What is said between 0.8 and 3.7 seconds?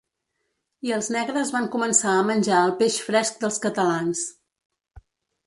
I els negres van començar a menjar el peix fresc dels